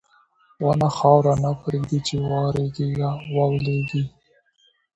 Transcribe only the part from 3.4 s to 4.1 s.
وریږي.